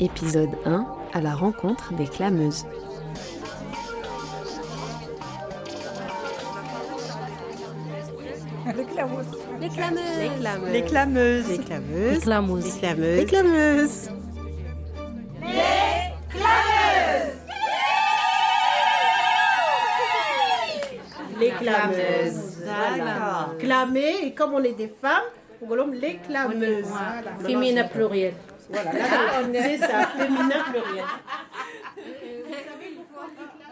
Épisode 0.00 0.50
1 0.64 0.86
à 1.12 1.20
la 1.20 1.34
rencontre 1.34 1.92
des 1.94 2.06
clameuses. 2.06 2.64
Les 8.76 8.84
clameuses. 8.84 9.26
Les 9.60 9.68
clameuses. 9.68 10.02
Les 10.20 10.28
clameuses. 10.28 10.72
Les 10.72 10.82
clameuses. 10.82 11.48
Les 11.48 11.58
clameuses. 11.58 12.64
Les 12.64 12.78
clameuses. 12.80 13.16
Les 13.16 13.24
clameuses. 13.24 14.10
Les 21.40 21.50
clameuses. 21.50 22.62
Clamer, 23.58 24.14
et 24.26 24.34
comme 24.34 24.54
on 24.54 24.62
est 24.62 24.74
des 24.74 24.94
femmes, 25.00 25.24
on 25.60 25.74
les 25.86 26.18
clameuses. 26.18 26.86
Féminin 27.44 27.84
pluriel. 27.84 28.34
Voilà, 28.70 28.92
là, 28.92 29.62
c'est 29.62 29.78
ça, 29.78 30.06
féminin 30.06 30.62
pluriel. 30.70 31.04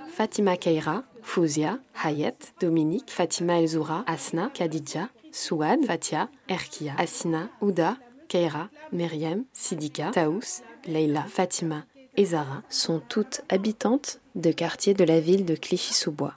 Fatima 0.09 0.57
Keira, 0.57 1.03
Fouzia, 1.23 1.79
Hayet, 2.03 2.37
Dominique, 2.61 3.11
Fatima 3.11 3.61
Elzoura, 3.61 4.05
Asna, 4.07 4.51
Khadija, 4.55 5.09
Souad, 5.31 5.85
Fatia, 5.85 6.29
Erkia, 6.49 6.95
Asina, 6.97 7.49
Ouda, 7.61 7.97
Keira, 8.29 8.69
Myriam, 8.93 9.45
Sidika, 9.53 10.11
Taous, 10.13 10.63
Leila, 10.87 11.25
Fatima 11.25 11.85
et 12.17 12.25
Zara 12.25 12.63
sont 12.69 13.01
toutes 13.09 13.43
habitantes 13.49 14.21
de 14.35 14.51
quartiers 14.51 14.95
de 14.95 15.05
la 15.05 15.21
ville 15.21 15.45
de 15.45 15.55
Clichy-sous-Bois. 15.55 16.35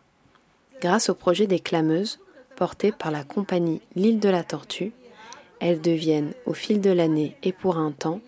Grâce 0.81 1.09
au 1.09 1.13
projet 1.13 1.47
des 1.47 1.59
clameuses, 1.59 2.19
porté 2.55 2.91
par 2.91 3.11
la 3.11 3.23
compagnie 3.23 3.81
L'île 3.95 4.19
de 4.19 4.29
la 4.29 4.43
Tortue, 4.43 4.91
elles 5.59 5.81
deviennent, 5.81 6.33
au 6.45 6.53
fil 6.53 6.81
de 6.81 6.89
l'année 6.89 7.37
et 7.43 7.51
pour 7.51 7.77
un 7.77 7.91
temps, 7.91 8.21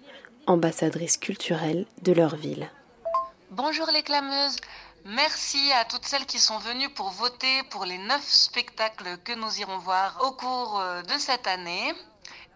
ambassadrices 0.48 1.18
culturelles 1.18 1.86
de 2.02 2.12
leur 2.12 2.36
ville. 2.36 2.70
Bonjour 3.52 3.88
les 3.92 4.04
clameuses. 4.04 4.58
Merci 5.06 5.72
à 5.74 5.86
toutes 5.86 6.06
celles 6.06 6.26
qui 6.26 6.40
sont 6.40 6.60
venues 6.60 6.90
pour 6.90 7.10
voter 7.10 7.64
pour 7.70 7.86
les 7.86 7.98
neuf 7.98 8.24
spectacles 8.24 9.18
que 9.24 9.34
nous 9.34 9.60
irons 9.60 9.80
voir 9.80 10.20
au 10.24 10.32
cours 10.32 10.80
euh, 10.80 11.02
de 11.02 11.18
cette 11.18 11.48
année. 11.48 11.94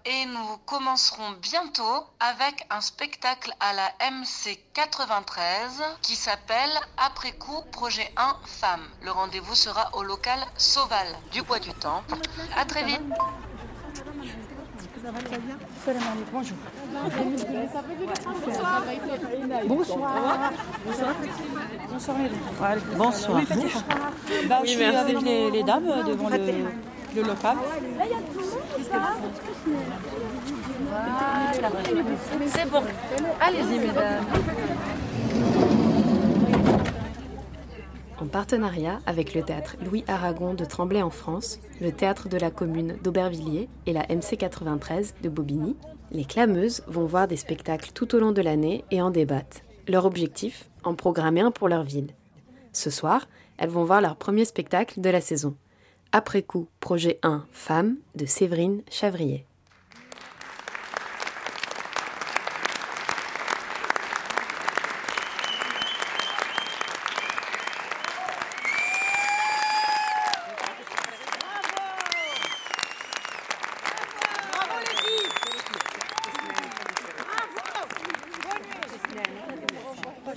Et 0.07 0.25
nous 0.27 0.57
commencerons 0.67 1.31
bientôt 1.41 2.05
avec 2.19 2.67
un 2.69 2.81
spectacle 2.81 3.51
à 3.59 3.73
la 3.73 3.91
MC 4.11 4.59
93 4.73 5.81
qui 6.03 6.15
s'appelle 6.15 6.79
Après 6.97 7.31
coup 7.31 7.63
projet 7.71 8.13
1 8.15 8.35
femmes. 8.45 8.87
Le 9.01 9.09
rendez-vous 9.09 9.55
sera 9.55 9.89
au 9.93 10.03
local 10.03 10.39
Sauval 10.57 11.07
du 11.31 11.41
Bois 11.41 11.57
du 11.57 11.73
Temple. 11.73 12.19
À 12.55 12.65
très 12.65 12.83
vite. 12.83 13.01
Bonjour. 16.33 16.57
Bonsoir. 19.67 20.11
Bonsoir. 21.91 22.17
Bonsoir. 22.97 23.41
Bah, 24.49 24.59
je 24.63 24.69
suis 24.69 24.83
avec 24.83 25.21
les, 25.21 25.51
les 25.51 25.63
dames 25.63 25.85
devant 26.07 26.29
le, 26.29 26.37
le 27.15 27.21
local. 27.21 27.57
C'est 32.47 32.69
bon. 32.71 32.83
Allez-y, 33.39 33.79
mesdames. 33.79 34.25
En 38.21 38.27
partenariat 38.27 38.99
avec 39.05 39.33
le 39.33 39.43
théâtre 39.43 39.75
Louis 39.83 40.05
Aragon 40.07 40.53
de 40.53 40.63
Tremblay 40.63 41.01
en 41.01 41.09
France, 41.09 41.59
le 41.81 41.91
théâtre 41.91 42.29
de 42.29 42.37
la 42.37 42.49
commune 42.49 42.95
d'Aubervilliers 43.03 43.67
et 43.85 43.93
la 43.93 44.03
MC 44.03 44.37
93 44.37 45.15
de 45.21 45.27
Bobigny, 45.27 45.75
les 46.11 46.23
clameuses 46.23 46.81
vont 46.87 47.05
voir 47.05 47.27
des 47.27 47.35
spectacles 47.35 47.91
tout 47.93 48.15
au 48.15 48.19
long 48.19 48.31
de 48.31 48.41
l'année 48.41 48.85
et 48.89 49.01
en 49.01 49.11
débattent. 49.11 49.63
Leur 49.89 50.05
objectif 50.05 50.69
En 50.83 50.95
programmer 50.95 51.41
un 51.41 51.51
pour 51.51 51.67
leur 51.67 51.83
ville. 51.83 52.11
Ce 52.71 52.89
soir, 52.89 53.27
elles 53.57 53.69
vont 53.69 53.83
voir 53.83 53.99
leur 53.99 54.15
premier 54.15 54.45
spectacle 54.45 55.01
de 55.01 55.09
la 55.09 55.21
saison. 55.21 55.55
Après 56.13 56.41
coup, 56.41 56.69
projet 56.79 57.19
1 57.21 57.45
Femmes 57.51 57.97
de 58.15 58.25
Séverine 58.25 58.81
Chavrier. 58.89 59.45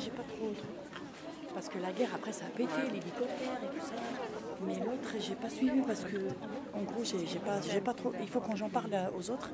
J'ai 0.00 0.10
pas 0.10 0.22
trop. 0.22 0.52
Parce 1.52 1.68
que 1.68 1.78
la 1.80 1.90
guerre, 1.90 2.10
après, 2.14 2.30
ça 2.30 2.44
a 2.44 2.56
pété, 2.56 2.70
l'hélicoptère 2.84 3.58
et 3.64 3.78
tout 3.78 3.84
ça. 3.84 3.94
Mais 4.64 4.74
l'autre, 4.74 5.14
j'ai 5.18 5.34
pas 5.34 5.50
suivi 5.50 5.80
parce 5.82 6.04
que, 6.04 6.18
en 6.74 6.82
gros, 6.82 7.02
j'ai 7.04 7.80
pas, 7.80 7.94
trop. 7.94 8.12
Il 8.20 8.28
faut 8.28 8.40
qu'on 8.40 8.56
j'en 8.56 8.68
parle 8.68 8.92
euh, 8.92 9.06
aux 9.18 9.30
autres. 9.30 9.50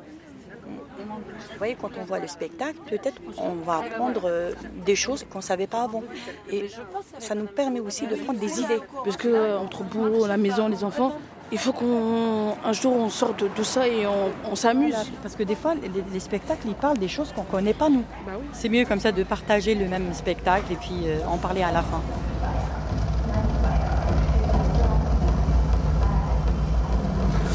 Vous 0.67 1.59
voyez, 1.59 1.77
quand 1.81 1.91
on 2.01 2.05
voit 2.05 2.19
le 2.19 2.27
spectacle, 2.27 2.79
peut-être 2.89 3.21
on 3.39 3.55
va 3.65 3.79
apprendre 3.79 4.23
euh, 4.25 4.53
des 4.85 4.97
choses 4.97 5.25
qu'on 5.29 5.39
ne 5.39 5.43
savait 5.43 5.67
pas 5.67 5.83
avant. 5.83 6.03
Et 6.51 6.71
ça 7.19 7.35
nous 7.35 7.47
permet 7.47 7.81
aussi 7.81 8.07
de 8.07 8.17
prendre 8.17 8.39
des 8.39 8.61
idées. 8.61 8.81
Parce 9.05 9.17
que 9.17 9.29
euh, 9.29 9.59
entre 9.59 9.83
boulot, 9.85 10.27
la 10.27 10.37
maison, 10.37 10.69
les 10.69 10.85
enfants, 10.85 11.13
il 11.53 11.59
faut 11.59 11.73
qu'on 11.73 12.55
un 12.65 12.73
jour 12.73 12.97
on 12.97 13.11
sorte 13.11 13.43
de 13.43 13.49
tout 13.49 13.65
ça 13.65 13.87
et 13.87 14.07
on, 14.07 14.33
on 14.51 14.57
s'amuse. 14.57 14.97
Parce 15.23 15.37
que 15.37 15.43
des 15.43 15.55
fois, 15.55 15.75
les, 15.75 15.91
les 16.13 16.21
spectacles, 16.21 16.67
ils 16.67 16.75
parlent 16.75 16.99
des 16.99 17.09
choses 17.09 17.33
qu'on 17.33 17.43
ne 17.43 17.49
connaît 17.49 17.75
pas, 17.75 17.89
nous. 17.89 18.05
C'est 18.53 18.69
mieux 18.69 18.85
comme 18.85 19.01
ça 19.01 19.13
de 19.13 19.23
partager 19.23 19.75
le 19.75 19.87
même 19.87 20.13
spectacle 20.15 20.73
et 20.73 20.77
puis 20.77 21.03
euh, 21.07 21.19
en 21.27 21.37
parler 21.39 21.63
à 21.63 21.73
la 21.73 21.83
fin. 21.83 22.01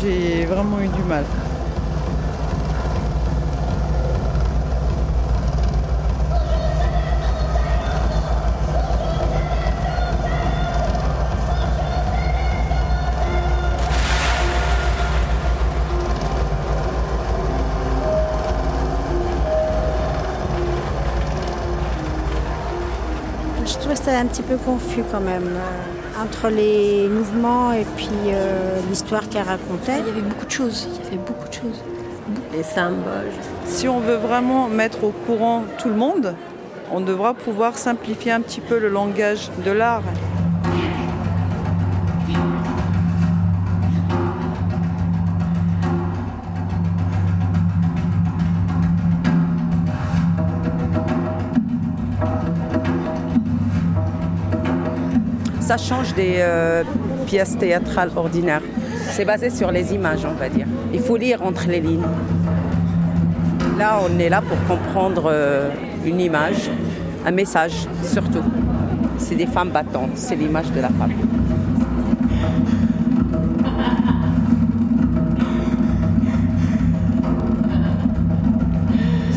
J'ai 0.02 0.46
vraiment 0.46 0.80
eu 0.80 0.88
du 0.88 1.04
mal. 1.04 1.26
Je 23.66 23.74
trouve 23.74 23.96
c'était 23.96 24.12
un 24.12 24.26
petit 24.28 24.42
peu 24.44 24.56
confus 24.56 25.04
quand 25.12 25.20
même, 25.20 25.44
entre 26.22 26.50
les 26.50 27.08
mouvements 27.08 27.72
et 27.72 27.86
puis 27.96 28.10
euh, 28.28 28.80
l'histoire 28.90 29.28
qu'elle 29.30 29.48
racontait. 29.48 30.00
Il 30.00 30.08
y 30.08 30.10
avait 30.10 30.22
beaucoup 30.22 30.46
de 30.46 30.52
choses. 30.52 30.88
Il 30.92 31.04
y 31.06 31.08
avait 31.08 31.18
beaucoup 31.18 31.48
de 31.48 31.54
choses. 31.54 31.84
Les 32.56 32.64
symboles. 32.64 33.32
Si 33.66 33.88
on 33.88 34.00
veut 34.00 34.16
vraiment 34.16 34.68
mettre 34.68 35.04
au 35.04 35.12
courant 35.26 35.64
tout 35.80 35.90
le 35.90 35.96
monde, 35.96 36.36
on 36.92 37.02
devra 37.02 37.34
pouvoir 37.34 37.78
simplifier 37.78 38.32
un 38.32 38.42
petit 38.42 38.62
peu 38.62 38.80
le 38.80 38.90
langage 38.90 39.50
de 39.66 39.72
l'art. 39.72 40.04
Ça 55.70 55.78
change 55.78 56.16
des 56.16 56.38
euh, 56.40 56.84
pièces 57.28 57.56
théâtrales 57.56 58.10
ordinaires. 58.16 58.64
C'est 59.12 59.24
basé 59.24 59.52
sur 59.52 59.72
les 59.72 59.94
images, 59.94 60.26
on 60.26 60.34
va 60.34 60.50
dire. 60.50 60.66
Il 60.92 61.00
faut 61.00 61.16
lire 61.16 61.44
entre 61.44 61.68
les 61.68 61.80
lignes. 61.80 62.08
Là, 63.78 64.00
on 64.04 64.18
est 64.18 64.30
là 64.30 64.42
pour 64.42 64.58
comprendre 64.66 65.26
euh, 65.28 65.70
une 66.04 66.22
image, 66.22 66.72
un 67.24 67.30
message 67.30 67.88
surtout. 68.02 68.42
C'est 69.20 69.36
des 69.36 69.46
femmes 69.46 69.70
battantes, 69.70 70.14
c'est 70.16 70.36
l'image 70.36 70.72
de 70.72 70.82
la 70.82 70.90
femme. 70.90 71.14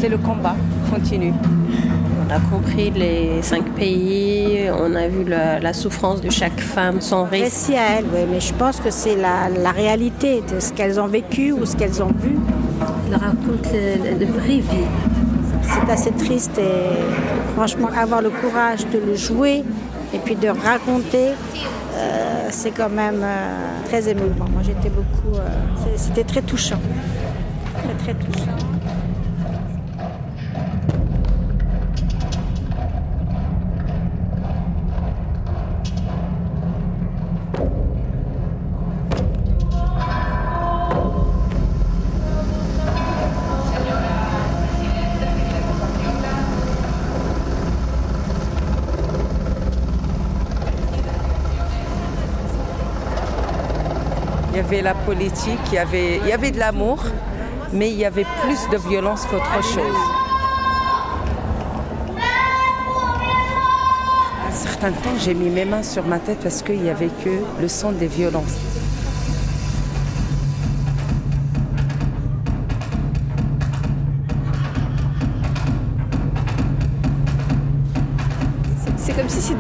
C'est 0.00 0.08
le 0.08 0.16
combat 0.16 0.56
continu. 0.90 1.34
On 2.32 2.36
a 2.36 2.40
compris 2.50 2.90
les 2.90 3.42
cinq 3.42 3.62
pays, 3.74 4.70
on 4.72 4.94
a 4.94 5.06
vu 5.06 5.22
la, 5.24 5.60
la 5.60 5.72
souffrance 5.74 6.22
de 6.22 6.30
chaque 6.30 6.60
femme, 6.60 7.02
son 7.02 7.24
récit. 7.24 7.42
Récit 7.44 7.74
à 7.74 7.98
elle, 7.98 8.04
oui, 8.06 8.20
mais 8.30 8.40
je 8.40 8.54
pense 8.54 8.80
que 8.80 8.88
c'est 8.90 9.16
la, 9.16 9.50
la 9.50 9.70
réalité 9.70 10.40
de 10.40 10.58
ce 10.58 10.72
qu'elles 10.72 10.98
ont 10.98 11.08
vécu 11.08 11.52
ou 11.52 11.66
ce 11.66 11.76
qu'elles 11.76 12.02
ont 12.02 12.10
vu. 12.22 12.38
Elle 13.06 13.16
raconte 13.16 13.70
le, 13.74 14.18
le 14.18 14.32
vraie 14.32 14.60
vie. 14.60 14.88
C'est 15.62 15.92
assez 15.92 16.12
triste 16.12 16.56
et 16.56 17.52
franchement, 17.54 17.88
avoir 17.94 18.22
le 18.22 18.30
courage 18.30 18.86
de 18.86 18.98
le 19.06 19.14
jouer 19.14 19.62
et 20.14 20.18
puis 20.18 20.34
de 20.34 20.48
raconter, 20.48 21.32
euh, 21.96 22.46
c'est 22.50 22.70
quand 22.70 22.88
même 22.88 23.20
euh, 23.22 23.88
très 23.90 24.08
émouvant. 24.08 24.46
Moi, 24.50 24.62
j'étais 24.62 24.88
beaucoup. 24.88 25.36
euh, 25.36 25.48
C'était 25.96 26.24
très 26.24 26.40
touchant. 26.40 26.80
Très, 27.74 28.14
très 28.14 28.14
touchant. 28.14 28.56
Avait 54.72 54.82
la 54.82 54.94
politique, 54.94 55.60
il 55.66 55.74
y 55.74 55.78
avait, 55.78 56.16
il 56.16 56.28
y 56.28 56.32
avait 56.32 56.50
de 56.50 56.58
l'amour, 56.58 57.04
mais 57.74 57.90
il 57.90 57.98
y 57.98 58.06
avait 58.06 58.24
plus 58.42 58.70
de 58.70 58.78
violence 58.88 59.26
qu'autre 59.26 59.62
chose. 59.62 59.98
Un 64.48 64.50
certain 64.50 64.92
temps, 64.92 65.18
j'ai 65.18 65.34
mis 65.34 65.50
mes 65.50 65.66
mains 65.66 65.82
sur 65.82 66.06
ma 66.06 66.18
tête 66.18 66.38
parce 66.42 66.62
qu'il 66.62 66.80
n'y 66.80 66.88
avait 66.88 67.10
que 67.22 67.60
le 67.60 67.68
son 67.68 67.92
des 67.92 68.06
violences. 68.06 68.71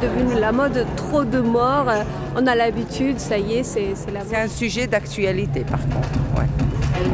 Devenu 0.02 0.38
la 0.40 0.52
mode, 0.52 0.84
trop 0.96 1.24
de 1.24 1.40
morts, 1.40 1.88
euh, 1.88 2.02
on 2.36 2.46
a 2.46 2.54
l'habitude, 2.54 3.18
ça 3.20 3.38
y 3.38 3.54
est, 3.54 3.62
c'est 3.62 3.94
la 4.12 4.20
mode. 4.20 4.28
C'est 4.30 4.36
un 4.36 4.48
sujet 4.48 4.86
d'actualité 4.86 5.60
par 5.60 5.80
contre. 5.80 6.08
ouais. 6.38 6.46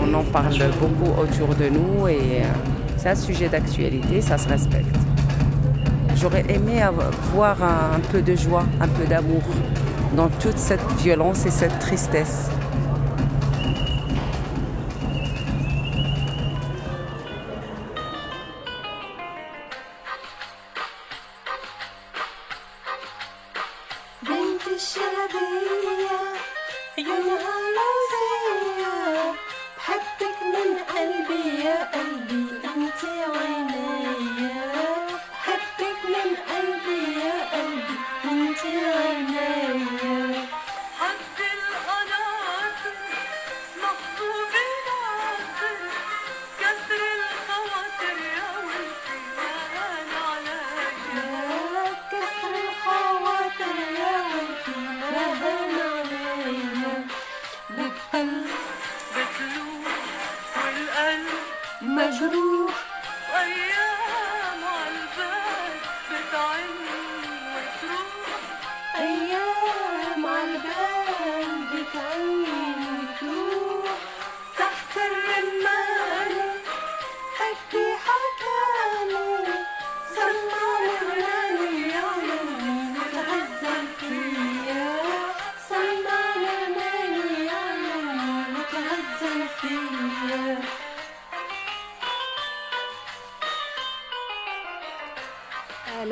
On 0.03 0.13
en 0.15 0.23
parle 0.25 0.57
beaucoup 0.81 1.11
autour 1.21 1.55
de 1.55 1.69
nous 1.69 2.09
et 2.09 2.19
euh, 2.43 2.45
c'est 2.97 3.11
un 3.11 3.15
sujet 3.15 3.49
d'actualité, 3.49 4.21
ça 4.21 4.37
se 4.39 4.49
respecte. 4.49 4.95
J'aurais 6.17 6.45
aimé 6.49 6.83
avoir- 6.83 7.11
voir 7.35 7.57
un 7.63 8.01
peu 8.11 8.21
de 8.23 8.35
joie, 8.35 8.65
un 8.81 8.89
peu 8.89 9.05
d'amour 9.07 9.43
dans 10.17 10.29
toute 10.41 10.59
cette 10.59 10.85
violence 11.03 11.47
et 11.47 11.51
cette 11.51 11.79
tristesse. 11.79 12.49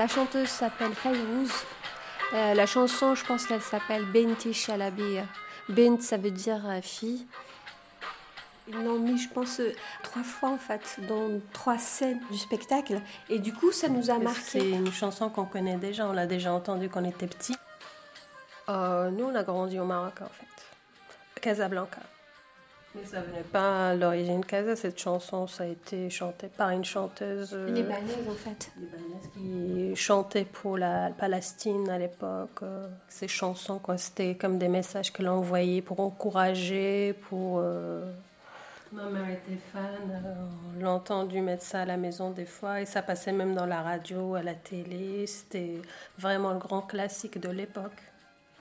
La 0.06 0.12
chanteuse 0.12 0.47
s'appelle 0.49 0.94
Fayrouz. 0.94 1.50
Euh, 2.32 2.55
la 2.55 2.64
chanson, 2.64 3.17
je 3.17 3.25
pense 3.25 3.44
qu'elle 3.44 3.61
s'appelle 3.61 4.05
Benti 4.05 4.55
Shalabi. 4.55 5.19
Bent, 5.69 6.00
ça 6.00 6.17
veut 6.17 6.31
dire 6.31 6.64
euh, 6.64 6.81
fille. 6.81 7.26
Ils 8.69 8.85
l'ont 8.85 9.00
mis, 9.00 9.19
je 9.19 9.29
pense, 9.29 9.58
euh, 9.58 9.75
trois 10.05 10.23
fois 10.23 10.50
en 10.50 10.58
fait, 10.58 11.00
dans 11.08 11.41
trois 11.53 11.76
scènes 11.79 12.20
du 12.31 12.38
spectacle. 12.38 13.00
Et 13.29 13.41
du 13.41 13.53
coup, 13.53 13.73
ça 13.73 13.88
nous 13.88 14.08
a 14.12 14.14
C'est 14.14 14.23
marqué. 14.23 14.70
une 14.70 14.93
chanson 14.93 15.29
qu'on 15.29 15.44
connaît 15.44 15.76
déjà, 15.76 16.06
on 16.06 16.12
l'a 16.12 16.26
déjà 16.26 16.53
entendue 16.53 16.88
quand 16.88 17.03
on 17.03 17.08
était 17.08 17.26
petit. 17.26 17.56
Euh, 18.69 19.11
nous, 19.11 19.25
on 19.25 19.35
a 19.35 19.43
grandi 19.43 19.81
au 19.81 19.85
Maroc 19.87 20.23
en 20.23 20.29
fait, 20.29 21.41
Casablanca. 21.41 21.99
Mais 22.96 23.04
ça 23.04 23.20
venait 23.20 23.43
pas 23.52 23.90
à 23.90 23.94
l'origine 23.94 24.44
Casa, 24.44 24.75
cette 24.76 24.98
chanson, 24.98 25.46
ça 25.46 25.64
a 25.64 25.66
été 25.66 26.08
chanté 26.10 26.48
par 26.48 26.70
une 26.70 26.84
chanteuse 26.84 27.50
euh, 27.52 27.66
Libanaise 27.70 28.26
en 28.28 28.32
fait. 28.34 28.70
libanaise 28.78 29.31
qui 29.34 29.96
chantait 29.96 30.44
pour 30.46 30.78
la 30.78 31.10
Palestine 31.10 31.88
à 31.90 31.98
l'époque. 31.98 32.62
euh, 32.62 32.88
Ces 33.08 33.28
chansons, 33.28 33.78
quoi, 33.78 33.98
c'était 33.98 34.34
comme 34.34 34.58
des 34.58 34.69
messages 34.69 35.12
qu'elle 35.12 35.28
envoyait 35.28 35.82
pour 35.82 36.00
encourager, 36.00 37.12
pour. 37.28 37.58
euh, 37.62 38.10
Ma 38.93 39.04
mère 39.10 39.28
était 39.31 39.58
fan, 39.72 39.82
euh, 40.25 40.34
on 40.78 40.82
l'a 40.82 40.90
entendu 40.93 41.40
mettre 41.40 41.64
ça 41.64 41.81
à 41.81 41.84
la 41.84 41.96
maison 41.96 42.31
des 42.31 42.46
fois 42.46 42.81
et 42.81 42.87
ça 42.87 43.02
passait 43.02 43.32
même 43.32 43.54
dans 43.54 43.66
la 43.66 43.82
radio, 43.82 44.37
à 44.37 44.43
la 44.44 44.54
télé. 44.54 45.26
C'était 45.26 45.82
vraiment 46.19 46.53
le 46.53 46.58
grand 46.58 46.82
classique 46.82 47.38
de 47.41 47.48
l'époque. 47.50 47.93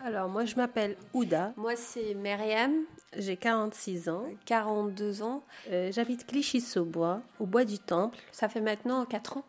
Alors 0.03 0.27
moi 0.27 0.43
je 0.45 0.55
m'appelle 0.55 0.97
Ouda, 1.13 1.53
Moi, 1.57 1.75
c'est 1.75 2.13
Myriam, 2.15 2.73
j'ai 3.17 3.37
46 3.37 4.09
ans, 4.09 4.25
42 4.45 5.23
ans. 5.23 5.43
Euh, 5.71 5.91
j'habite 5.91 6.25
Clichy-sous-Bois, 6.27 7.21
au 7.39 7.45
bois 7.45 7.65
du 7.65 7.79
Temple. 7.79 8.19
Ça 8.31 8.49
fait 8.49 8.61
maintenant 8.61 9.05
4 9.05 9.37
ans. 9.37 9.45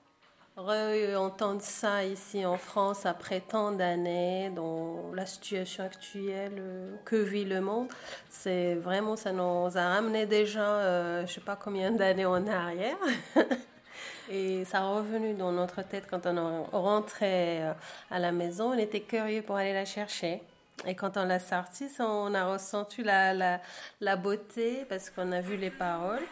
Entendre 0.58 1.60
ça 1.60 2.02
ici 2.02 2.46
en 2.46 2.56
France 2.56 3.04
après 3.04 3.40
tant 3.40 3.72
d'années, 3.72 4.50
dans 4.56 5.12
la 5.12 5.26
situation 5.26 5.84
actuelle 5.84 6.54
euh, 6.58 6.96
que 7.04 7.16
vit 7.16 7.44
le 7.44 7.60
monde, 7.60 7.88
c'est 8.30 8.74
vraiment, 8.74 9.16
ça 9.16 9.32
nous 9.32 9.76
a 9.76 9.88
ramené 9.88 10.24
déjà, 10.24 10.66
euh, 10.66 11.26
je 11.26 11.34
sais 11.34 11.40
pas 11.42 11.56
combien 11.56 11.90
d'années 11.90 12.24
en 12.24 12.46
arrière. 12.46 12.96
Et 14.30 14.64
ça 14.64 14.78
a 14.78 14.94
revenu 14.94 15.34
dans 15.34 15.52
notre 15.52 15.82
tête 15.82 16.06
quand 16.10 16.24
on 16.24 16.36
est 16.36 16.66
rentré 16.72 17.62
euh, 17.62 17.72
à 18.10 18.18
la 18.18 18.32
maison. 18.32 18.70
On 18.70 18.78
était 18.78 19.00
curieux 19.00 19.42
pour 19.42 19.56
aller 19.56 19.74
la 19.74 19.84
chercher. 19.84 20.40
Et 20.84 20.94
quand 20.94 21.16
on 21.16 21.24
l'a 21.24 21.38
sorti, 21.38 21.88
on 21.98 22.34
a 22.34 22.52
ressenti 22.52 23.02
la, 23.02 23.60
la, 24.00 24.16
beauté 24.16 24.84
parce 24.88 25.10
qu'on 25.10 25.32
a 25.32 25.40
vu 25.40 25.56
les 25.56 25.70
paroles. 25.70 26.22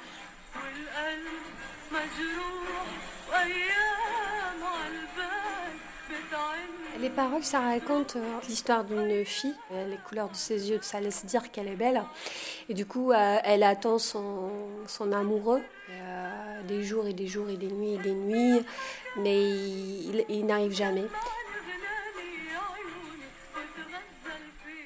Les 7.01 7.11
paroles, 7.11 7.43
ça 7.43 7.61
raconte 7.61 8.17
euh, 8.17 8.39
l'histoire 8.49 8.85
d'une 8.85 9.25
fille. 9.25 9.55
Euh, 9.73 9.89
les 9.89 9.97
couleurs 9.97 10.29
de 10.31 10.37
ses 10.37 10.71
yeux, 10.71 10.79
ça 10.81 11.01
laisse 11.01 11.25
dire 11.27 11.51
qu'elle 11.51 11.69
est 11.69 11.77
belle. 11.77 12.03
Et 12.69 12.75
du 12.75 12.87
coup, 12.87 13.13
euh, 13.13 13.39
elle 13.45 13.63
attend 13.63 13.99
son, 13.99 14.51
son 14.87 15.13
amoureux 15.13 15.63
des 16.67 16.83
jours 16.83 17.07
et 17.07 17.13
des 17.13 17.27
jours 17.27 17.51
et 17.51 17.59
des 17.59 17.71
nuits 17.71 17.95
et 17.95 17.99
des 17.99 18.15
nuits, 18.15 18.65
mais 19.19 19.43
il 20.31 20.47
n'arrive 20.47 20.73
jamais. 20.73 21.05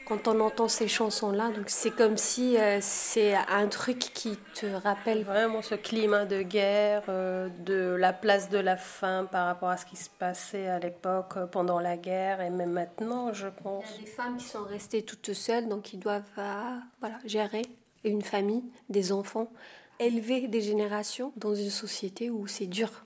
Quand 0.09 0.27
on 0.27 0.41
entend 0.41 0.69
ces 0.69 0.89
chansons-là, 0.89 1.51
donc 1.51 1.65
c'est 1.67 1.91
comme 1.91 2.17
si 2.17 2.57
euh, 2.57 2.79
c'est 2.81 3.35
un 3.35 3.67
truc 3.67 3.99
qui 3.99 4.39
te 4.55 4.65
rappelle 4.65 5.23
Vraiment 5.23 5.61
ce 5.61 5.75
climat 5.75 6.25
de 6.25 6.41
guerre, 6.41 7.03
euh, 7.11 7.51
de 7.67 7.95
la 7.95 8.15
place 8.15 8.49
de 8.49 8.57
la 8.57 8.79
femme 8.79 9.29
par 9.29 9.45
rapport 9.45 9.69
à 9.69 9.77
ce 9.77 9.85
qui 9.85 9.97
se 9.97 10.09
passait 10.09 10.67
à 10.67 10.79
l'époque 10.79 11.35
euh, 11.37 11.47
pendant 11.47 11.79
la 11.79 11.99
guerre 11.99 12.41
et 12.41 12.49
même 12.49 12.73
maintenant, 12.73 13.35
je 13.35 13.49
pense. 13.49 13.85
Il 13.97 14.01
y 14.01 14.05
a 14.05 14.07
des 14.07 14.11
femmes 14.11 14.37
qui 14.39 14.47
sont 14.47 14.65
restées 14.65 15.03
toutes 15.03 15.35
seules, 15.35 15.69
donc 15.69 15.93
ils 15.93 16.01
doivent 16.01 16.23
voilà, 17.01 17.19
gérer 17.27 17.67
une 18.03 18.23
famille, 18.23 18.65
des 18.89 19.13
enfants, 19.13 19.53
élever 20.01 20.49
des 20.49 20.63
générations 20.63 21.35
dans 21.37 21.55
une 21.55 21.69
société 21.69 22.31
où 22.31 22.47
c'est 22.47 22.67
dur. 22.67 23.05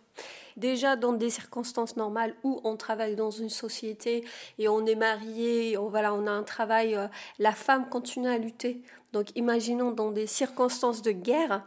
Déjà 0.56 0.96
dans 0.96 1.12
des 1.12 1.30
circonstances 1.30 1.96
normales 1.96 2.34
où 2.42 2.60
on 2.64 2.76
travaille 2.76 3.16
dans 3.16 3.30
une 3.30 3.50
société 3.50 4.24
et 4.58 4.68
on 4.68 4.84
est 4.86 4.94
marié, 4.94 5.76
on, 5.76 5.88
voilà, 5.88 6.14
on 6.14 6.26
a 6.26 6.30
un 6.30 6.42
travail, 6.42 6.94
euh, 6.94 7.06
la 7.38 7.52
femme 7.52 7.88
continue 7.88 8.28
à 8.28 8.38
lutter. 8.38 8.80
Donc 9.12 9.28
imaginons 9.36 9.90
dans 9.90 10.10
des 10.10 10.26
circonstances 10.26 11.02
de 11.02 11.12
guerre, 11.12 11.64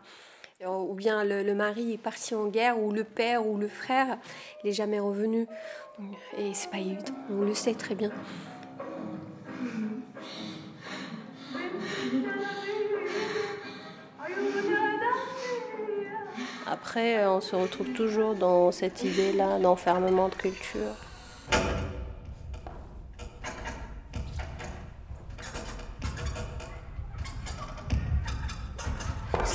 euh, 0.62 0.68
ou 0.68 0.94
bien 0.94 1.24
le, 1.24 1.44
le 1.44 1.56
mari 1.56 1.94
est 1.94 1.98
parti 1.98 2.36
en 2.36 2.48
guerre, 2.48 2.80
ou 2.80 2.92
le 2.92 3.04
père 3.04 3.46
ou 3.46 3.58
le 3.58 3.68
frère, 3.68 4.18
n'est 4.64 4.72
jamais 4.72 5.00
revenu. 5.00 5.48
Et 6.38 6.54
c'est 6.54 6.70
pas 6.70 6.80
évident, 6.80 7.14
on 7.30 7.42
le 7.42 7.54
sait 7.54 7.76
très 7.76 7.96
bien. 7.96 8.12
Après, 16.76 17.26
on 17.26 17.40
se 17.40 17.56
retrouve 17.56 17.94
toujours 17.94 18.36
dans 18.36 18.70
cette 18.70 19.02
idée-là 19.06 19.60
d'enfermement 19.60 20.28
de 20.28 20.36
culture. 20.36 20.94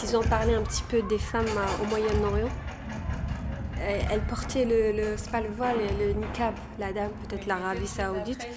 ils 0.02 0.16
ont 0.16 0.22
parlé 0.22 0.54
un 0.54 0.62
petit 0.62 0.82
peu 0.88 1.02
des 1.02 1.18
femmes 1.18 1.44
au 1.80 1.84
Moyen-Orient. 1.84 2.48
Euh, 3.78 4.00
Elle 4.10 4.20
portait 4.22 4.64
le, 4.64 4.90
le 4.90 5.10
le 5.12 5.54
voile, 5.54 5.76
le 6.00 6.12
niqab, 6.14 6.54
la 6.78 6.92
dame, 6.92 7.10
peut-être 7.28 7.46
l'Arabie 7.46 7.86
Saoudite. 7.86 8.48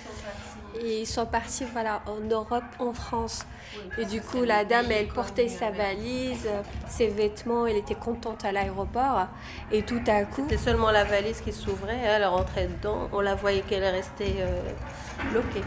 Et 0.83 1.01
ils 1.01 1.07
sont 1.07 1.25
partis 1.25 1.63
voilà, 1.71 2.01
en 2.07 2.19
Europe, 2.27 2.63
en 2.79 2.93
France. 2.93 3.45
Et 3.97 4.05
du 4.05 4.21
coup, 4.21 4.43
la 4.43 4.65
dame, 4.65 4.87
elle 4.91 5.07
portait 5.07 5.47
sa 5.47 5.71
valise, 5.71 6.45
euh, 6.45 6.61
ses 6.87 7.07
vêtements, 7.07 7.65
elle 7.65 7.77
était 7.77 7.95
contente 7.95 8.43
à 8.43 8.51
l'aéroport. 8.51 9.27
Et 9.71 9.83
tout 9.83 10.01
à 10.07 10.23
coup, 10.25 10.43
C'était 10.49 10.57
seulement 10.57 10.91
la 10.91 11.05
valise 11.05 11.39
qui 11.41 11.53
s'ouvrait, 11.53 11.99
elle 12.03 12.25
rentrait 12.25 12.67
dedans, 12.67 13.09
on 13.13 13.21
la 13.21 13.35
voyait 13.35 13.61
qu'elle 13.61 13.85
restait 13.85 14.35
euh, 14.39 14.61
bloquée. 15.31 15.63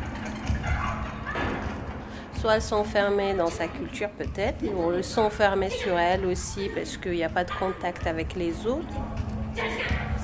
Soit 2.39 2.57
elle 2.57 2.63
s'enfermait 2.63 3.33
dans 3.33 3.51
sa 3.51 3.67
culture 3.67 4.11
peut-être, 4.11 4.63
ou 4.63 4.93
elle 4.93 5.03
s'enfermait 5.03 5.71
sur 5.71 5.99
elle 5.99 6.27
aussi 6.27 6.69
parce 6.75 6.99
qu'il 6.99 7.13
n'y 7.13 7.25
a 7.25 7.31
pas 7.31 7.45
de 7.45 7.51
contact 7.51 8.07
avec 8.07 8.35
les 8.35 8.67
autres. 8.67 8.87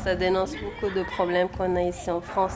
Ça 0.04 0.14
dénonce 0.14 0.52
beaucoup 0.56 0.92
de 0.92 1.02
problèmes 1.04 1.48
qu'on 1.48 1.74
a 1.76 1.82
ici 1.82 2.10
en 2.10 2.20
France. 2.20 2.52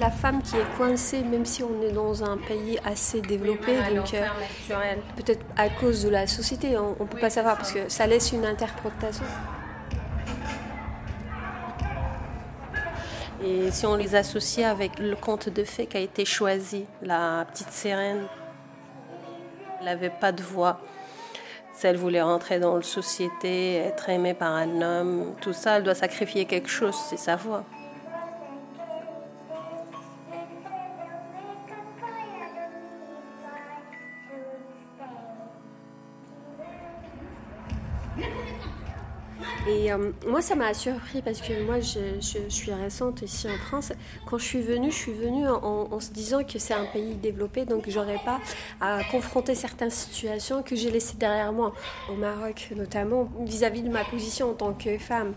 La 0.00 0.10
femme 0.10 0.42
qui 0.42 0.56
est 0.56 0.76
coincée, 0.76 1.22
même 1.22 1.44
si 1.44 1.62
on 1.62 1.82
est 1.82 1.92
dans 1.92 2.24
un 2.24 2.36
pays 2.36 2.78
assez 2.84 3.20
développé, 3.20 3.76
donc 3.94 4.14
euh, 4.14 4.26
peut-être 5.16 5.44
à 5.56 5.68
cause 5.68 6.04
de 6.04 6.08
la 6.08 6.26
société, 6.26 6.76
on 6.76 6.90
ne 6.90 7.08
peut 7.08 7.18
pas 7.18 7.30
savoir 7.30 7.56
parce 7.56 7.72
que 7.72 7.88
ça 7.88 8.06
laisse 8.06 8.32
une 8.32 8.44
interprétation. 8.44 9.24
Et 13.44 13.70
si 13.72 13.86
on 13.86 13.96
les 13.96 14.14
associe 14.14 14.64
avec 14.68 14.98
le 15.00 15.16
conte 15.16 15.48
de 15.48 15.64
fées 15.64 15.86
qui 15.86 15.96
a 15.96 16.00
été 16.00 16.24
choisi, 16.24 16.86
la 17.02 17.44
petite 17.50 17.70
sirène, 17.70 18.26
elle 19.80 19.86
n'avait 19.86 20.10
pas 20.10 20.30
de 20.30 20.42
voix. 20.42 20.80
Si 21.74 21.86
elle 21.86 21.96
voulait 21.96 22.22
rentrer 22.22 22.60
dans 22.60 22.76
la 22.76 22.82
société, 22.82 23.76
être 23.76 24.08
aimée 24.08 24.34
par 24.34 24.52
un 24.52 24.80
homme, 24.80 25.34
tout 25.40 25.52
ça, 25.52 25.78
elle 25.78 25.82
doit 25.82 25.94
sacrifier 25.94 26.44
quelque 26.44 26.68
chose, 26.68 26.94
c'est 27.08 27.16
sa 27.16 27.34
voix. 27.34 27.64
Et 39.82 39.90
euh, 39.90 40.12
moi, 40.28 40.40
ça 40.40 40.54
m'a 40.54 40.74
surpris 40.74 41.22
parce 41.22 41.40
que 41.40 41.64
moi, 41.64 41.80
je, 41.80 42.20
suis 42.48 42.72
récente 42.72 43.22
ici 43.22 43.48
en 43.48 43.56
France. 43.66 43.92
Quand 44.26 44.38
je 44.38 44.44
suis 44.44 44.60
venue, 44.60 44.92
je 44.92 44.96
suis 44.96 45.12
venue 45.12 45.48
en, 45.48 45.88
en 45.90 45.98
se 45.98 46.12
disant 46.12 46.44
que 46.44 46.60
c'est 46.60 46.74
un 46.74 46.84
pays 46.84 47.16
développé, 47.16 47.64
donc 47.64 47.88
j'aurais 47.88 48.20
pas 48.24 48.38
à 48.80 49.02
confronter 49.10 49.56
certaines 49.56 49.90
situations 49.90 50.62
que 50.62 50.76
j'ai 50.76 50.92
laissées 50.92 51.16
derrière 51.16 51.52
moi, 51.52 51.74
au 52.08 52.14
Maroc 52.14 52.68
notamment, 52.76 53.28
vis-à-vis 53.40 53.82
de 53.82 53.88
ma 53.88 54.04
position 54.04 54.50
en 54.50 54.54
tant 54.54 54.72
que 54.72 54.98
femme. 54.98 55.34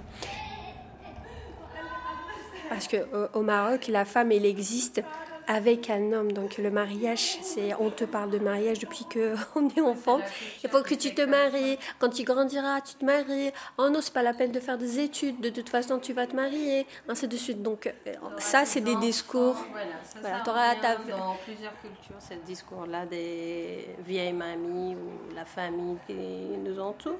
Parce 2.69 2.87
que 2.87 2.97
euh, 2.97 3.27
au 3.33 3.41
Maroc, 3.41 3.87
la 3.87 4.05
femme, 4.05 4.31
elle 4.31 4.45
existe 4.45 5.01
avec 5.47 5.89
un 5.89 6.11
homme. 6.13 6.31
Donc 6.31 6.57
le 6.57 6.69
mariage, 6.71 7.37
c'est 7.41 7.73
on 7.79 7.89
te 7.89 8.03
parle 8.05 8.29
de 8.31 8.39
mariage 8.39 8.79
depuis 8.79 9.05
que 9.05 9.35
on 9.55 9.67
est 9.69 9.81
enfant. 9.81 10.19
Il 10.63 10.69
faut 10.69 10.81
que 10.81 10.95
tu 10.95 11.13
te 11.13 11.21
maries. 11.21 11.77
Quand 11.99 12.09
tu 12.09 12.23
grandiras, 12.23 12.81
tu 12.81 12.95
te 12.95 13.05
maries. 13.05 13.51
Oh 13.77 13.89
non, 13.89 13.99
c'est 14.01 14.13
pas 14.13 14.23
la 14.23 14.33
peine 14.33 14.51
de 14.51 14.59
faire 14.59 14.77
des 14.77 14.99
études. 14.99 15.39
De 15.41 15.49
toute 15.49 15.69
façon, 15.69 15.99
tu 15.99 16.13
vas 16.13 16.27
te 16.27 16.35
marier. 16.35 16.85
Ainsi 17.07 17.27
de 17.27 17.37
suite. 17.37 17.61
Donc 17.61 17.87
euh, 17.87 18.11
ça, 18.37 18.65
c'est 18.65 18.81
des 18.81 18.95
discours. 18.95 19.55
Voilà, 19.71 19.87
ça, 20.03 20.19
Voilà, 20.21 20.43
ça 20.73 20.75
ta- 20.81 20.95
dans 21.17 21.35
plusieurs 21.43 21.73
cultures, 21.81 22.15
ce 22.19 22.33
discours-là 22.45 23.05
des 23.05 23.87
vieilles 24.05 24.33
mamies 24.33 24.95
ou 24.95 25.35
la 25.35 25.45
famille 25.45 25.97
qui 26.07 26.13
nous 26.13 26.79
entoure. 26.79 27.17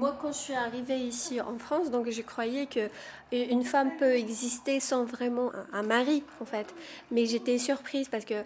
Moi, 0.00 0.16
quand 0.18 0.32
je 0.32 0.38
suis 0.38 0.54
arrivée 0.54 0.96
ici 0.96 1.42
en 1.42 1.58
France, 1.58 1.90
donc 1.90 2.08
je 2.08 2.22
croyais 2.22 2.64
que 2.64 2.88
une 3.32 3.64
femme 3.64 3.90
peut 3.98 4.14
exister 4.14 4.80
sans 4.80 5.04
vraiment 5.04 5.52
un, 5.74 5.82
mari, 5.82 6.24
en 6.40 6.46
fait. 6.46 6.74
Mais 7.10 7.26
j'étais 7.26 7.58
surprise 7.58 8.08
parce 8.08 8.24
que 8.24 8.42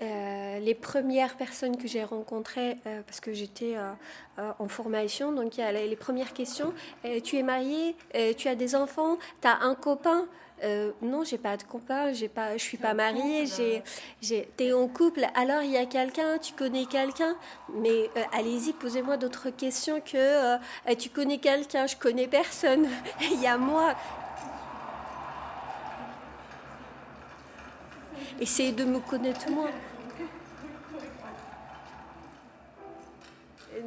euh, 0.00 0.58
les 0.58 0.74
premières 0.74 1.36
personnes 1.36 1.76
que 1.76 1.86
j'ai 1.86 2.02
rencontrées, 2.02 2.78
euh, 2.86 3.02
parce 3.06 3.20
que 3.20 3.34
j'étais 3.34 3.76
euh, 3.76 3.92
euh, 4.38 4.52
en 4.58 4.68
formation, 4.68 5.32
donc 5.32 5.58
il 5.58 5.60
y 5.60 5.64
a 5.64 5.70
les, 5.70 5.86
les 5.86 5.96
premières 5.96 6.32
questions. 6.32 6.72
Euh, 7.04 7.20
tu 7.20 7.36
es 7.36 7.42
mariée 7.42 7.94
Euh, 8.14 8.32
Tu 8.34 8.48
as 8.48 8.54
des 8.54 8.74
enfants 8.74 9.18
Tu 9.42 9.48
as 9.48 9.58
un 9.60 9.74
copain 9.74 10.26
Euh, 10.64 10.92
non, 11.02 11.22
j'ai 11.22 11.36
pas 11.36 11.56
de 11.56 11.64
copain, 11.64 12.12
j'ai 12.14 12.28
pas, 12.28 12.56
je 12.56 12.62
suis 12.62 12.78
pas 12.78 12.94
mariée, 12.94 13.44
j'ai, 13.46 13.82
j'ai, 14.22 14.48
t'es 14.56 14.72
en 14.72 14.88
couple, 14.88 15.26
alors 15.34 15.62
il 15.62 15.72
y 15.72 15.76
a 15.76 15.84
quelqu'un, 15.84 16.38
tu 16.38 16.54
connais 16.54 16.86
quelqu'un, 16.86 17.36
mais 17.74 18.10
euh, 18.16 18.22
allez-y, 18.32 18.72
posez-moi 18.72 19.18
d'autres 19.18 19.50
questions 19.50 20.00
que 20.00 20.16
euh, 20.16 20.56
tu 20.98 21.10
connais 21.10 21.38
quelqu'un, 21.38 21.86
je 21.86 21.96
connais 21.96 22.26
personne, 22.26 22.88
il 23.20 23.42
y 23.42 23.46
a 23.46 23.58
moi. 23.58 23.94
Essayez 28.40 28.72
de 28.72 28.84
me 28.84 28.98
connaître 29.00 29.50
moi. 29.50 29.68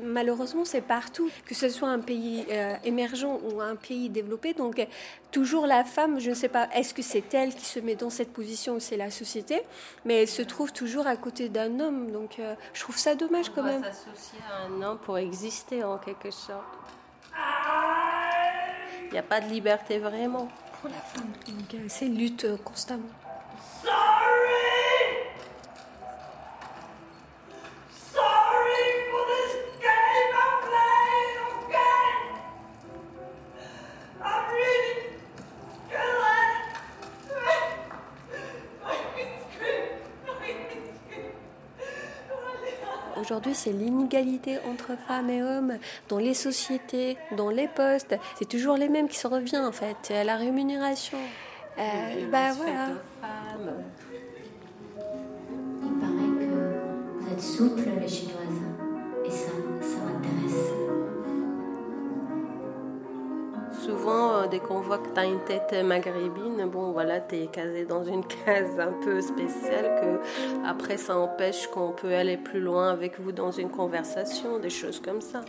Malheureusement, 0.03 0.65
c'est 0.65 0.81
partout, 0.81 1.29
que 1.45 1.55
ce 1.55 1.69
soit 1.69 1.89
un 1.89 1.99
pays 1.99 2.45
euh, 2.49 2.75
émergent 2.83 3.39
ou 3.43 3.61
un 3.61 3.75
pays 3.75 4.09
développé. 4.09 4.53
Donc, 4.53 4.85
toujours 5.31 5.67
la 5.67 5.83
femme, 5.83 6.19
je 6.19 6.29
ne 6.29 6.35
sais 6.35 6.49
pas, 6.49 6.69
est-ce 6.73 6.93
que 6.93 7.01
c'est 7.01 7.33
elle 7.33 7.53
qui 7.53 7.65
se 7.65 7.79
met 7.79 7.95
dans 7.95 8.09
cette 8.09 8.33
position 8.33 8.75
ou 8.75 8.79
c'est 8.79 8.97
la 8.97 9.11
société, 9.11 9.61
mais 10.05 10.23
elle 10.23 10.27
se 10.27 10.41
trouve 10.41 10.71
toujours 10.71 11.07
à 11.07 11.15
côté 11.15 11.49
d'un 11.49 11.79
homme. 11.79 12.11
Donc, 12.11 12.39
euh, 12.39 12.55
je 12.73 12.81
trouve 12.81 12.97
ça 12.97 13.15
dommage 13.15 13.49
quand 13.49 13.63
même. 13.63 13.83
s'associer 13.83 14.39
à 14.51 14.65
un 14.65 14.81
homme 14.81 14.97
pour 14.99 15.17
exister 15.17 15.83
en 15.83 15.97
quelque 15.97 16.31
sorte. 16.31 16.63
Il 19.05 19.13
n'y 19.13 19.19
a 19.19 19.23
pas 19.23 19.41
de 19.41 19.49
liberté 19.49 19.97
vraiment. 19.97 20.49
Pour 20.81 20.89
la 20.89 21.01
femme, 21.01 21.31
donc, 21.47 21.73
euh, 21.73 21.85
c'est 21.87 22.05
lutte 22.05 22.47
constamment. 22.63 23.09
C'est 43.59 43.71
l'inégalité 43.73 44.57
entre 44.69 44.97
femmes 45.07 45.29
et 45.29 45.43
hommes 45.43 45.77
dans 46.07 46.17
les 46.17 46.33
sociétés, 46.33 47.17
dans 47.35 47.49
les 47.49 47.67
postes. 47.67 48.15
C'est 48.37 48.47
toujours 48.47 48.77
les 48.77 48.87
mêmes 48.87 49.09
qui 49.09 49.17
se 49.17 49.27
revient 49.27 49.59
en 49.59 49.73
fait. 49.73 49.97
C'est 50.03 50.23
la 50.23 50.37
rémunération. 50.37 51.17
Euh, 51.77 51.81
bah 52.31 52.53
voilà. 52.55 52.87
Il 55.83 55.99
paraît 55.99 56.33
que 56.39 56.49
vous 57.19 57.31
êtes 57.31 57.41
souples, 57.41 57.89
les 57.99 58.07
Chinoises. 58.07 58.58
Dès 64.49 64.59
qu'on 64.59 64.79
voit 64.81 64.97
que 64.97 65.09
tu 65.13 65.19
as 65.19 65.25
une 65.25 65.39
tête 65.45 65.73
maghrébine, 65.85 66.65
bon 66.71 66.91
voilà, 66.91 67.19
tu 67.19 67.35
es 67.35 67.47
casé 67.47 67.85
dans 67.85 68.03
une 68.03 68.23
case 68.45 68.79
un 68.79 68.93
peu 69.03 69.21
spéciale 69.21 69.99
que 70.01 70.67
après 70.67 70.97
ça 70.97 71.17
empêche 71.17 71.67
qu'on 71.67 71.91
peut 71.91 72.13
aller 72.13 72.37
plus 72.37 72.59
loin 72.59 72.89
avec 72.89 73.19
vous 73.19 73.31
dans 73.31 73.51
une 73.51 73.69
conversation, 73.69 74.59
des 74.59 74.69
choses 74.69 74.99
comme 74.99 75.21
ça. 75.21 75.41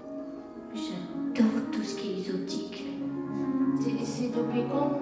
J'adore 0.74 1.62
tout 1.72 1.82
ce 1.82 1.96
qui 1.96 2.10
est 2.12 2.18
exotique. 2.20 2.84
C'est- 3.80 4.28
depuis 4.28 4.62
quand? 4.70 5.00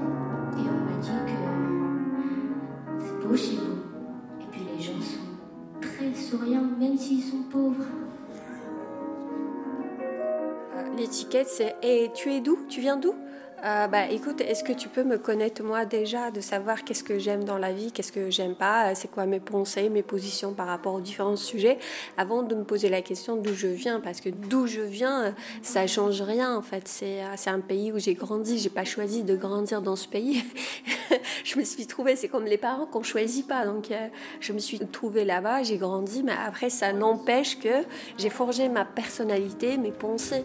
Et 0.56 0.62
on 0.62 0.90
m'a 0.90 0.96
dit 1.00 1.10
que 1.26 3.04
c'est 3.04 3.26
beau 3.28 3.36
chez 3.36 3.56
vous. 3.56 4.42
Et 4.42 4.46
puis 4.50 4.60
les 4.74 4.80
gens 4.82 5.00
sont 5.00 5.80
très 5.80 6.14
souriants, 6.14 6.64
même 6.78 6.96
s'ils 6.96 7.22
sont 7.22 7.42
pauvres. 7.50 7.84
L'étiquette, 10.96 11.46
c'est 11.48 11.76
Et 11.82 12.10
tu 12.14 12.32
es 12.32 12.40
d'où? 12.40 12.58
Tu 12.68 12.80
viens 12.80 12.96
d'où? 12.96 13.14
Euh, 13.64 13.88
bah 13.88 14.06
écoute, 14.08 14.40
est-ce 14.40 14.62
que 14.62 14.72
tu 14.72 14.88
peux 14.88 15.02
me 15.02 15.18
connaître 15.18 15.64
moi 15.64 15.84
déjà, 15.84 16.30
de 16.30 16.40
savoir 16.40 16.84
qu'est-ce 16.84 17.02
que 17.02 17.18
j'aime 17.18 17.42
dans 17.42 17.58
la 17.58 17.72
vie, 17.72 17.90
qu'est-ce 17.90 18.12
que 18.12 18.30
j'aime 18.30 18.54
pas, 18.54 18.90
euh, 18.90 18.92
c'est 18.94 19.10
quoi 19.10 19.26
mes 19.26 19.40
pensées, 19.40 19.88
mes 19.88 20.04
positions 20.04 20.52
par 20.52 20.68
rapport 20.68 20.94
aux 20.94 21.00
différents 21.00 21.34
sujets, 21.34 21.78
avant 22.16 22.44
de 22.44 22.54
me 22.54 22.62
poser 22.62 22.88
la 22.88 23.02
question 23.02 23.34
d'où 23.34 23.52
je 23.54 23.66
viens, 23.66 23.98
parce 23.98 24.20
que 24.20 24.28
d'où 24.28 24.68
je 24.68 24.80
viens, 24.80 25.34
ça 25.62 25.88
change 25.88 26.22
rien 26.22 26.56
en 26.56 26.62
fait. 26.62 26.86
C'est 26.86 27.24
euh, 27.24 27.34
un 27.46 27.58
pays 27.58 27.90
où 27.90 27.98
j'ai 27.98 28.14
grandi, 28.14 28.58
j'ai 28.58 28.70
pas 28.70 28.84
choisi 28.84 29.24
de 29.24 29.34
grandir 29.34 29.82
dans 29.82 29.96
ce 29.96 30.06
pays. 30.06 30.44
je 31.44 31.58
me 31.58 31.64
suis 31.64 31.88
trouvée, 31.88 32.14
c'est 32.14 32.28
comme 32.28 32.44
les 32.44 32.58
parents 32.58 32.86
qu'on 32.86 33.02
choisit 33.02 33.46
pas, 33.48 33.66
donc 33.66 33.88
je 34.40 34.52
me 34.52 34.58
suis 34.58 34.78
trouvée 34.78 35.24
là-bas, 35.24 35.64
j'ai 35.64 35.78
grandi, 35.78 36.22
mais 36.22 36.32
après 36.46 36.70
ça 36.70 36.92
n'empêche 36.92 37.58
que 37.58 37.84
j'ai 38.18 38.30
forgé 38.30 38.68
ma 38.68 38.84
personnalité, 38.84 39.78
mes 39.78 39.90
pensées. 39.90 40.44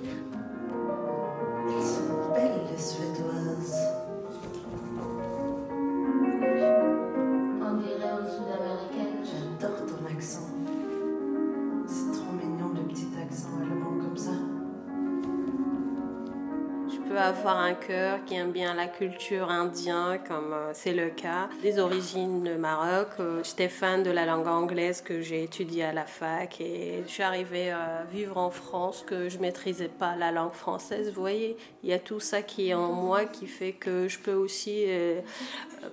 Avoir 17.24 17.58
un 17.58 17.74
cœur 17.74 18.20
qui 18.25 18.36
aime 18.36 18.51
bien 18.51 18.74
la 18.74 18.88
culture 18.88 19.50
indienne, 19.50 20.20
comme 20.27 20.53
euh, 20.53 20.72
c'est 20.74 20.94
le 20.94 21.10
cas. 21.10 21.50
Des 21.62 21.80
origines 21.80 22.58
Maroc. 22.58 23.08
Euh, 23.20 23.42
J'étais 23.44 23.70
fan 23.70 24.03
de 24.03 24.12
la 24.12 24.25
langue 24.25 24.48
anglaise 24.48 25.01
que 25.01 25.22
j'ai 25.22 25.44
étudiée 25.44 25.86
à 25.86 25.94
la 25.94 26.06
fac 26.06 26.60
et 26.60 27.03
je 27.08 27.12
suis 27.12 27.24
arrivée 27.24 27.72
à 27.72 28.03
vivre 28.12 28.38
en 28.38 28.50
France 28.50 29.03
que 29.08 29.30
je 29.30 29.38
maîtrisais 29.38 29.88
pas 29.88 30.15
la 30.18 30.32
langue 30.32 30.53
française. 30.53 31.12
Vous 31.13 31.22
voyez, 31.22 31.56
il 31.84 31.89
y 31.89 31.94
a 31.94 32.00
tout 32.00 32.20
ça 32.20 32.42
qui 32.42 32.70
est 32.70 32.74
en 32.74 32.92
moi 32.92 33.25
qui 33.25 33.48
fait 33.48 33.72
que 33.72 34.08
je 34.08 34.20
peux 34.20 34.34
aussi 34.34 34.84
euh, 34.88 35.22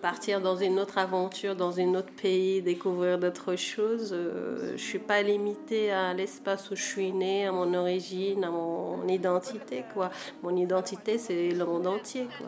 partir 0.02 0.42
dans 0.42 0.56
une 0.56 0.80
autre 0.80 0.98
aventure, 0.98 1.56
dans 1.56 1.80
un 1.80 1.96
autre 1.96 2.14
pays, 2.14 2.62
découvrir 2.62 3.18
d'autres 3.18 3.56
choses. 3.56 4.12
Euh, 4.14 4.74
je 4.76 4.84
suis 4.84 5.00
pas 5.00 5.22
limitée 5.22 5.92
à 5.92 6.14
l'espace 6.14 6.70
où 6.72 6.76
je 6.76 6.84
suis 6.84 7.12
née, 7.12 7.48
à 7.48 7.52
mon 7.52 7.74
origine, 7.74 8.44
à 8.44 8.52
mon 8.52 9.08
identité. 9.08 9.84
Quoi. 9.94 10.10
Mon 10.44 10.56
identité, 10.56 11.18
c'est 11.18 11.50
le 11.50 11.66
monde 11.66 11.88
entier. 11.88 12.28
Quoi. 12.38 12.48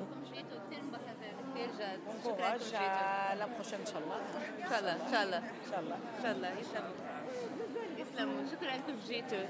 Bon 2.06 2.32
courage, 2.32 2.74
à 2.76 3.36
la 3.36 3.48
prochaine, 3.48 3.80
Inch'Allah. 3.82 4.20
Inch'Allah, 4.64 4.96
Inch'Allah. 5.08 5.98
Inch'Allah, 6.20 6.50
يسلموا. 6.62 7.08
يسلموا. 7.98 8.42
شكرا 8.52 8.76
انكم 8.76 8.96
جيتوا. 9.08 9.46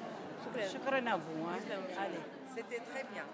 شكرا. 0.46 0.68
شكرا 0.68 0.98
à 0.98 1.18
vous. 1.18 1.46
Hein. 1.48 1.58
يسلموا. 1.58 2.04
Allez, 2.04 2.24
c'était 2.55 2.83
très 2.93 3.05
bien. 3.13 3.25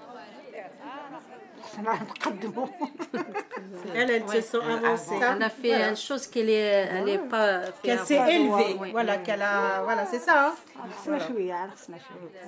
Elle, 3.95 4.11
elle 4.11 4.29
se 4.29 4.41
sent 4.41 4.59
avancée. 4.59 5.15
Elle 5.21 5.43
a 5.43 5.51
fait 5.51 5.89
une 5.91 5.97
chose 5.97 6.27
qu'elle 6.27 6.47
n'est 6.47 6.53
elle 6.53 7.09
est 7.09 7.19
pas. 7.19 7.61
Qu'elle 7.83 8.01
s'est 8.01 8.35
élevée. 8.35 8.91
Voilà, 8.91 9.19
qu'elle 9.19 9.43
a. 9.43 9.83
Voilà, 9.83 10.07
c'est 10.07 10.19
ça. 10.19 10.49
Hein. 10.49 10.55
Ah, 10.79 10.87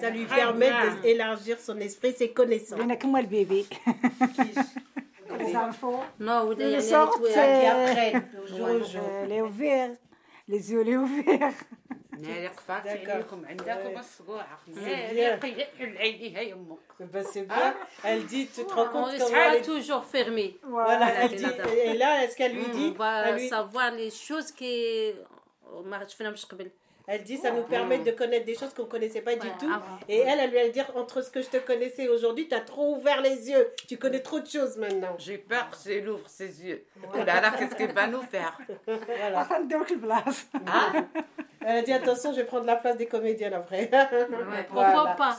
ça 0.01 0.11
lui 0.11 0.25
permet 0.27 0.71
d'élargir 1.03 1.59
son 1.59 1.79
esprit, 1.79 2.13
ses 2.13 2.31
connaissances. 2.31 2.79
On 2.83 2.91
a 2.91 2.97
comme 2.97 3.11
moi 3.11 3.23
le 3.23 3.29
bébé. 3.29 3.67
Les 5.39 5.57
enfants. 5.57 6.05
Non, 6.19 6.47
vous 6.47 6.55
devez 6.55 6.77
aller 6.77 7.67
après. 7.67 8.13
Les 9.29 9.41
ouverts. 9.41 9.91
Les 10.49 10.73
yeux, 10.73 10.83
les 10.83 10.97
ouverts. 10.97 11.53
Ben, 17.13 17.25
c'est 17.33 17.43
bien. 17.43 17.75
Elle 18.05 18.27
dit, 18.27 18.47
tu 18.55 18.65
te 18.65 18.73
rends 18.73 18.89
compte 18.95 19.13
ne 19.13 19.19
comment 19.19 19.29
sera 19.31 19.47
elle 19.49 19.61
est- 19.61 19.63
toujours 19.73 20.05
fermé. 20.05 20.47
Voilà, 20.63 21.07
elle 21.23 21.35
dit, 21.43 21.47
et 21.85 21.95
là, 21.95 22.11
est-ce 22.25 22.37
qu'elle 22.37 22.55
lui 22.55 22.67
Mm, 22.69 22.71
dit 22.81 22.91
On 22.95 22.99
va 22.99 23.29
elle, 23.29 23.35
lui- 23.37 23.49
savoir 23.49 23.91
les 23.93 24.11
choses 24.11 24.51
qui 24.53 25.15
ما 25.85 25.97
عرفتش 25.97 26.15
فينا 26.15 26.31
مش 26.31 26.45
قبل. 26.47 26.71
Elle 27.13 27.25
dit, 27.25 27.39
ça 27.39 27.51
nous 27.51 27.63
oh. 27.63 27.69
permet 27.69 27.99
de 27.99 28.13
connaître 28.13 28.47
des 28.47 28.55
choses 28.55 28.73
qu'on 28.73 28.85
ne 28.85 28.89
connaissait 28.89 29.21
pas 29.21 29.35
du 29.35 29.49
tout. 29.59 29.69
Et 30.09 30.19
elle, 30.19 30.39
elle 30.39 30.51
lui 30.51 30.61
a 30.61 30.69
dit, 30.69 30.81
entre 30.95 31.23
ce 31.23 31.31
que 31.31 31.43
je 31.43 31.49
te 31.49 31.57
connaissais 31.57 32.07
aujourd'hui, 32.07 32.47
tu 32.47 32.55
as 32.55 32.61
trop 32.61 32.95
ouvert 32.95 33.21
les 33.21 33.51
yeux. 33.51 33.67
Tu 33.89 33.97
connais 33.97 34.21
trop 34.21 34.39
de 34.39 34.47
choses 34.47 34.77
maintenant. 34.77 35.17
J'ai 35.19 35.37
peur 35.37 35.71
qu'elle 35.83 36.05
l'ouvre 36.05 36.29
ses 36.29 36.65
yeux. 36.65 36.85
Oh 37.03 37.17
là 37.17 37.41
là, 37.41 37.51
qu'est-ce 37.59 37.75
qu'elle 37.75 37.93
va 37.93 38.07
nous 38.07 38.23
faire? 38.23 38.57
Voilà. 39.13 39.49
Ah. 40.67 40.93
Elle 41.67 41.79
a 41.79 41.83
dit, 41.83 41.93
attention, 41.93 42.31
je 42.31 42.37
vais 42.37 42.45
prendre 42.45 42.67
la 42.67 42.77
place 42.77 42.97
des 42.97 43.07
comédiennes 43.07 43.55
après. 43.55 43.91
Pourquoi 44.69 45.17
pas? 45.19 45.37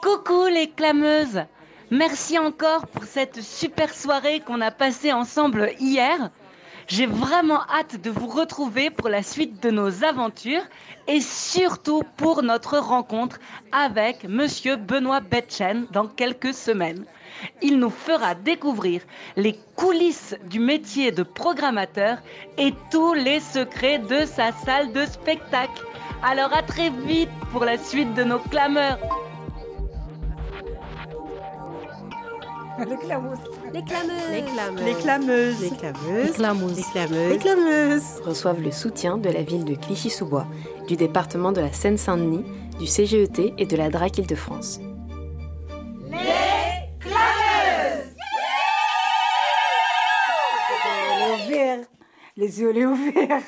Coucou 0.00 0.46
les 0.46 0.70
clameuses 0.70 1.42
Merci 1.90 2.38
encore 2.38 2.86
pour 2.86 3.02
cette 3.02 3.40
super 3.40 3.92
soirée 3.92 4.38
qu'on 4.38 4.60
a 4.60 4.70
passée 4.70 5.12
ensemble 5.12 5.72
hier. 5.80 6.30
J'ai 6.88 7.06
vraiment 7.06 7.60
hâte 7.68 8.00
de 8.00 8.10
vous 8.10 8.26
retrouver 8.26 8.90
pour 8.90 9.08
la 9.08 9.22
suite 9.22 9.62
de 9.62 9.70
nos 9.70 10.04
aventures 10.04 10.62
et 11.06 11.20
surtout 11.20 12.02
pour 12.16 12.42
notre 12.42 12.78
rencontre 12.78 13.38
avec 13.72 14.24
Monsieur 14.24 14.76
Benoît 14.76 15.20
Betchen 15.20 15.86
dans 15.92 16.06
quelques 16.06 16.54
semaines. 16.54 17.04
Il 17.62 17.78
nous 17.78 17.90
fera 17.90 18.34
découvrir 18.34 19.02
les 19.36 19.58
coulisses 19.76 20.36
du 20.46 20.58
métier 20.58 21.12
de 21.12 21.22
programmateur 21.22 22.18
et 22.58 22.74
tous 22.90 23.14
les 23.14 23.40
secrets 23.40 23.98
de 23.98 24.24
sa 24.24 24.52
salle 24.52 24.92
de 24.92 25.04
spectacle. 25.06 25.82
Alors 26.22 26.52
à 26.52 26.62
très 26.62 26.90
vite 26.90 27.30
pour 27.52 27.64
la 27.64 27.78
suite 27.78 28.14
de 28.14 28.24
nos 28.24 28.38
clameurs. 28.38 28.98
Clameuses. 33.00 33.59
Les 33.72 33.84
clameuses. 33.84 34.30
Les 34.30 34.42
clameuses. 34.42 34.84
Les 34.84 34.94
clameuses. 34.94 35.60
Les 35.62 35.70
clameuses. 35.70 36.24
Les 36.24 36.32
clameuses. 36.32 36.76
Les 36.76 36.82
clameuses. 36.82 37.30
Les 37.30 37.38
clameuses. 37.38 38.20
reçoivent 38.24 38.60
le 38.60 38.72
soutien 38.72 39.16
de 39.16 39.28
la 39.28 39.42
ville 39.42 39.64
de 39.64 39.76
Clichy-sous-Bois, 39.76 40.46
du 40.88 40.96
département 40.96 41.52
de 41.52 41.60
la 41.60 41.72
Seine-Saint-Denis, 41.72 42.44
du 42.80 42.86
CGET 42.86 43.54
et 43.58 43.66
de 43.66 43.76
la 43.76 43.88
DRAC 43.90 44.18
Île-de-France. 44.18 44.80
Les 46.10 46.18
ouverts, 51.46 51.86
les 52.36 52.60
yeux 52.60 52.72
les 52.72 52.86
ouverts. 52.86 53.42